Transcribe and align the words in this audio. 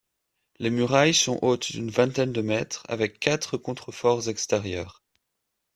Les 0.57 0.71
murailles 0.71 1.13
sont 1.13 1.37
hautes 1.43 1.73
d'une 1.73 1.91
vingtaine 1.91 2.33
de 2.33 2.41
mètres, 2.41 2.81
avec 2.89 3.19
quatre 3.19 3.55
contreforts 3.55 4.29
extérieurs. 4.29 5.03